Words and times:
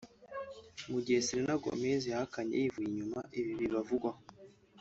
Mu 0.91 0.99
gihe 1.05 1.19
Selena 1.25 1.55
Gomez 1.63 2.01
yahakanye 2.11 2.53
yivuye 2.57 2.87
inyuma 2.91 3.19
ibi 3.39 3.51
bibavugwaho 3.59 4.21